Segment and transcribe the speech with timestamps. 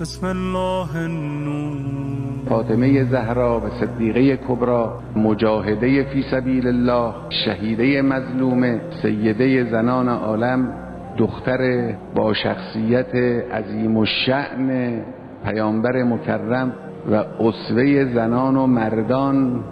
[0.00, 2.48] بسم الله النور.
[2.48, 7.14] فاطمه زهرا و صدیقه کبرا مجاهده فی سبیل الله
[7.44, 10.72] شهیده مظلومه سیده زنان عالم
[11.18, 13.14] دختر با شخصیت
[13.52, 15.00] عظیم و شعن
[15.44, 16.72] پیامبر مکرم
[17.10, 19.64] و اصوه زنان و مردان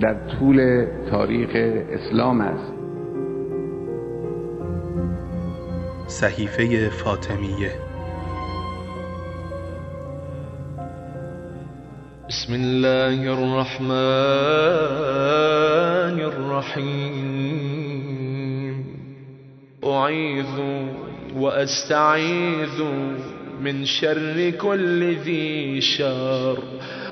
[0.00, 1.50] در طول تاریخ
[1.90, 2.72] اسلام است.
[6.06, 7.89] صحیفه فاطمیه
[12.30, 13.90] بسم الله الرحمن
[16.30, 17.56] الرحيم.
[19.84, 20.58] أعيذ
[21.36, 22.78] وأستعيذ
[23.64, 26.56] من شر كل ذي شر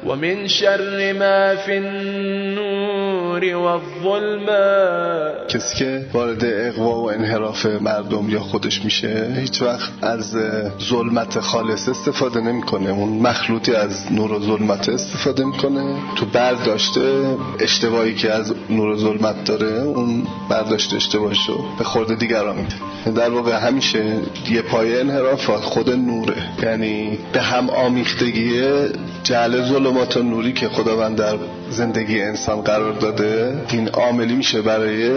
[0.07, 5.49] ومن شر ما في النور والظلمات.
[5.49, 10.37] کسی که وارد اقوا و انحراف مردم یا خودش میشه هیچ وقت از
[10.83, 12.91] ظلمت خالص استفاده نمی‌کنه.
[12.91, 15.97] اون مخلوطی از نور و ظلمت استفاده می‌کنه.
[16.17, 22.57] تو برداشته اشتباهی که از نور و ظلمت داره اون برداشت اشتباهشو به خورده دیگران
[22.57, 22.75] میده.
[23.17, 24.05] در واقع همیشه
[24.51, 28.63] یه پایه انحراف خود نوره یعنی به هم آمیختگی
[29.23, 31.37] جعل ظلمات و نوری که خداوند در
[31.71, 35.11] زندگی انسان قرار داده این عاملی میشه برای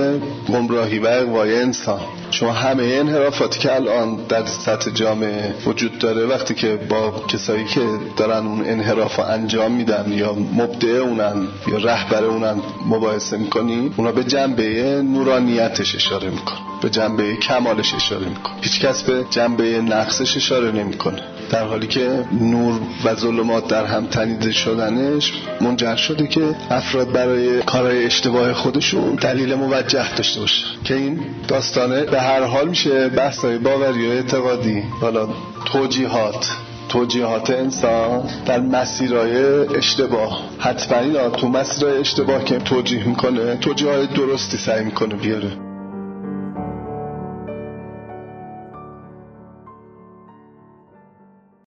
[0.50, 2.00] گمراهی و اقوای انسان.
[2.31, 7.81] شما همه انحرافاتی که الان در سطح جامعه وجود داره وقتی که با کسایی که
[8.17, 14.23] دارن اون انحراف انجام میدن یا مبدع اونن یا رهبر اونن مباحثه می‌کنی اونا به
[14.23, 20.71] جنبه نورانیتش اشاره میکن به جنبه کمالش اشاره میکن هیچ کس به جنبه نقصش اشاره
[20.71, 21.21] نمی‌کنه.
[21.49, 27.61] در حالی که نور و ظلمات در هم تنیده شدنش منجر شده که افراد برای
[27.61, 33.57] کارهای اشتباه خودشون دلیل موجه داشته باشه که این داستانه به هر حال میشه بحثای
[33.57, 35.29] باوری و اعتقادی حالا
[35.66, 36.51] توجیهات.
[36.89, 39.35] توجیهات انسان در مسیرهای
[39.77, 40.41] اشتباه.
[40.59, 45.70] حتما اینا تو مسیرهای اشتباه که توجیه می‌کنه توجیه درستی سعی می‌کنه بیاره.